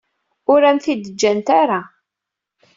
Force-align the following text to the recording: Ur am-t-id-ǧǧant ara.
Ur 0.51 0.61
am-t-id-ǧǧant 0.69 1.47
ara. 1.61 1.79